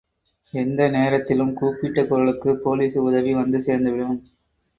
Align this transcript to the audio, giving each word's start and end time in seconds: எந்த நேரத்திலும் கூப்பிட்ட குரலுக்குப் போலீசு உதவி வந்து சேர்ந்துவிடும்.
எந்த 0.53 0.89
நேரத்திலும் 0.89 1.53
கூப்பிட்ட 1.53 2.01
குரலுக்குப் 2.01 2.63
போலீசு 2.63 3.03
உதவி 3.03 3.33
வந்து 3.33 3.59
சேர்ந்துவிடும். 3.59 4.19